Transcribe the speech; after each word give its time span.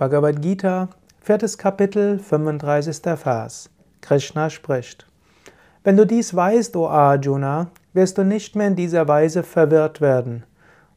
Bhagavad 0.00 0.40
Gita, 0.40 0.88
viertes 1.20 1.58
Kapitel, 1.58 2.18
35. 2.18 3.02
Vers. 3.18 3.68
Krishna 4.00 4.48
spricht. 4.48 5.06
Wenn 5.84 5.98
du 5.98 6.06
dies 6.06 6.34
weißt, 6.34 6.74
o 6.76 6.88
Arjuna, 6.88 7.70
wirst 7.92 8.16
du 8.16 8.24
nicht 8.24 8.56
mehr 8.56 8.68
in 8.68 8.76
dieser 8.76 9.08
Weise 9.08 9.42
verwirrt 9.42 10.00
werden, 10.00 10.44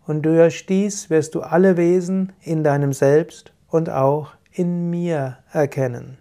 und 0.08 0.21
durch 0.26 0.65
dies 0.67 1.10
wirst 1.10 1.35
du 1.35 1.42
alle 1.42 1.76
Wesen 1.76 2.31
in 2.39 2.63
deinem 2.63 2.94
Selbst 2.94 3.51
und 3.67 3.89
auch 3.89 4.35
in 4.53 4.89
mir 4.89 5.40
erkennen. 5.51 6.17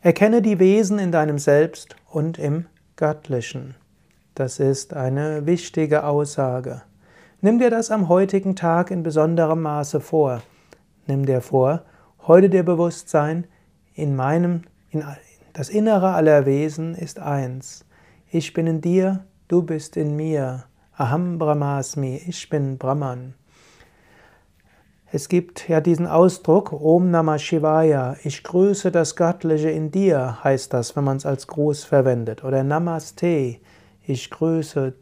Erkenne 0.00 0.40
die 0.40 0.58
Wesen 0.58 0.98
in 0.98 1.12
deinem 1.12 1.38
Selbst 1.38 1.96
und 2.08 2.38
im 2.38 2.64
Göttlichen. 2.96 3.74
Das 4.34 4.58
ist 4.58 4.94
eine 4.94 5.44
wichtige 5.44 6.04
Aussage. 6.04 6.80
Nimm 7.42 7.58
dir 7.58 7.68
das 7.68 7.90
am 7.90 8.08
heutigen 8.08 8.56
Tag 8.56 8.90
in 8.90 9.02
besonderem 9.02 9.60
Maße 9.60 10.00
vor. 10.00 10.40
Nimm 11.06 11.26
dir 11.26 11.40
vor, 11.40 11.82
heute 12.26 12.48
dir 12.48 12.62
bewusst 12.62 13.08
sein, 13.08 13.46
in 13.94 14.14
meinem, 14.14 14.62
in, 14.90 15.04
das 15.52 15.68
Innere 15.68 16.12
aller 16.14 16.46
Wesen 16.46 16.94
ist 16.94 17.18
eins. 17.18 17.84
Ich 18.30 18.52
bin 18.52 18.66
in 18.66 18.80
dir, 18.80 19.24
du 19.48 19.62
bist 19.62 19.96
in 19.96 20.16
mir. 20.16 20.64
Aham 20.96 21.38
Brahmasmi, 21.38 22.22
ich 22.26 22.48
bin 22.48 22.78
Brahman. 22.78 23.34
Es 25.10 25.28
gibt 25.28 25.68
ja 25.68 25.82
diesen 25.82 26.06
Ausdruck 26.06 26.72
Om 26.72 27.10
Namah 27.10 27.38
Shivaya, 27.38 28.16
ich 28.24 28.42
grüße 28.42 28.90
das 28.90 29.14
Göttliche 29.14 29.68
in 29.68 29.90
dir, 29.90 30.42
heißt 30.42 30.72
das, 30.72 30.96
wenn 30.96 31.04
man 31.04 31.18
es 31.18 31.26
als 31.26 31.46
Gruß 31.48 31.84
verwendet. 31.84 32.44
Oder 32.44 32.64
Namaste, 32.64 33.56
ich 34.06 34.30
grüße 34.30 34.94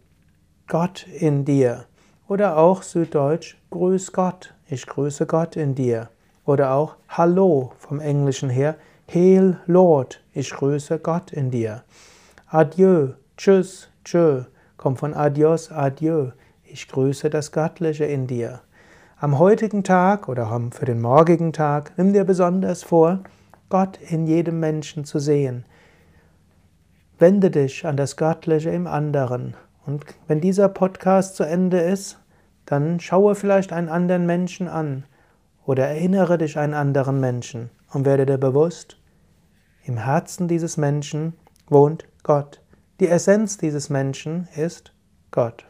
Gott 0.66 1.06
in 1.06 1.44
dir. 1.44 1.84
Oder 2.26 2.56
auch 2.56 2.82
Süddeutsch, 2.82 3.56
Grüß 3.70 4.12
Gott, 4.12 4.54
ich 4.70 4.86
grüße 4.86 5.26
Gott 5.26 5.56
in 5.56 5.74
dir. 5.74 6.08
Oder 6.44 6.72
auch 6.72 6.96
Hallo 7.08 7.72
vom 7.78 8.00
Englischen 8.00 8.50
her, 8.50 8.76
Hail 9.12 9.58
Lord, 9.66 10.22
ich 10.32 10.50
grüße 10.50 11.00
Gott 11.00 11.32
in 11.32 11.50
dir. 11.50 11.82
Adieu, 12.46 13.08
Tschüss, 13.36 13.88
Tschö, 14.04 14.44
kommt 14.76 15.00
von 15.00 15.14
Adios, 15.14 15.70
Adieu, 15.72 16.30
ich 16.64 16.88
grüße 16.88 17.30
das 17.30 17.50
Göttliche 17.50 18.04
in 18.04 18.26
dir. 18.26 18.60
Am 19.18 19.38
heutigen 19.38 19.82
Tag 19.82 20.28
oder 20.28 20.48
für 20.70 20.86
den 20.86 21.00
morgigen 21.00 21.52
Tag 21.52 21.92
nimm 21.96 22.12
dir 22.12 22.24
besonders 22.24 22.82
vor, 22.82 23.20
Gott 23.68 23.98
in 24.00 24.26
jedem 24.26 24.60
Menschen 24.60 25.04
zu 25.04 25.18
sehen. 25.18 25.64
Wende 27.18 27.50
dich 27.50 27.84
an 27.84 27.96
das 27.96 28.16
Göttliche 28.16 28.70
im 28.70 28.86
anderen. 28.86 29.54
Und 29.84 30.06
wenn 30.26 30.40
dieser 30.40 30.68
Podcast 30.68 31.36
zu 31.36 31.42
Ende 31.42 31.80
ist, 31.80 32.18
dann 32.66 33.00
schaue 33.00 33.34
vielleicht 33.34 33.72
einen 33.72 33.88
anderen 33.88 34.26
Menschen 34.26 34.68
an 34.68 35.04
oder 35.64 35.86
erinnere 35.86 36.38
dich 36.38 36.58
einen 36.58 36.74
anderen 36.74 37.20
Menschen 37.20 37.70
und 37.92 38.04
werde 38.04 38.26
dir 38.26 38.38
bewusst, 38.38 38.96
im 39.84 39.96
Herzen 39.96 40.48
dieses 40.48 40.76
Menschen 40.76 41.34
wohnt 41.68 42.06
Gott. 42.22 42.60
Die 43.00 43.08
Essenz 43.08 43.56
dieses 43.56 43.88
Menschen 43.88 44.48
ist 44.54 44.92
Gott. 45.30 45.69